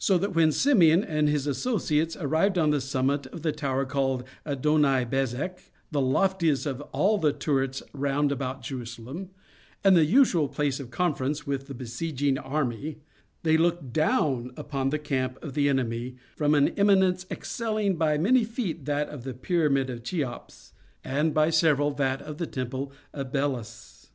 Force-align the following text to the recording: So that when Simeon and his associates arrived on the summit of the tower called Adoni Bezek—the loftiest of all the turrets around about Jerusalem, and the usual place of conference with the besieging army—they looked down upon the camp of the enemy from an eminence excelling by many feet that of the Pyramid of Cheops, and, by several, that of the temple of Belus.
So 0.00 0.18
that 0.18 0.34
when 0.34 0.50
Simeon 0.50 1.04
and 1.04 1.28
his 1.28 1.46
associates 1.46 2.16
arrived 2.16 2.58
on 2.58 2.70
the 2.70 2.80
summit 2.80 3.26
of 3.28 3.42
the 3.42 3.52
tower 3.52 3.84
called 3.84 4.24
Adoni 4.44 5.08
Bezek—the 5.08 6.00
loftiest 6.00 6.66
of 6.66 6.80
all 6.90 7.16
the 7.16 7.32
turrets 7.32 7.80
around 7.94 8.32
about 8.32 8.60
Jerusalem, 8.60 9.30
and 9.84 9.96
the 9.96 10.04
usual 10.04 10.48
place 10.48 10.80
of 10.80 10.90
conference 10.90 11.46
with 11.46 11.68
the 11.68 11.74
besieging 11.74 12.38
army—they 12.38 13.56
looked 13.56 13.92
down 13.92 14.50
upon 14.56 14.90
the 14.90 14.98
camp 14.98 15.38
of 15.44 15.54
the 15.54 15.68
enemy 15.68 16.16
from 16.34 16.56
an 16.56 16.70
eminence 16.70 17.24
excelling 17.30 17.94
by 17.94 18.18
many 18.18 18.42
feet 18.42 18.84
that 18.86 19.08
of 19.08 19.22
the 19.22 19.32
Pyramid 19.32 19.90
of 19.90 20.02
Cheops, 20.02 20.72
and, 21.04 21.32
by 21.32 21.50
several, 21.50 21.92
that 21.92 22.20
of 22.22 22.38
the 22.38 22.48
temple 22.48 22.90
of 23.14 23.30
Belus. 23.32 24.10